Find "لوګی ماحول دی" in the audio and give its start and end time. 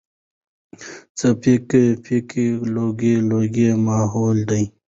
3.29-4.63